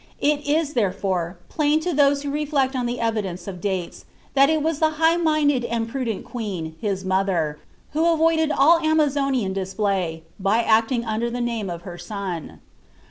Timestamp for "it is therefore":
0.19-1.37